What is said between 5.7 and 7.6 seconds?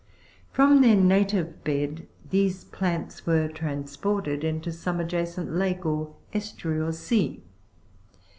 or estuary, or sea.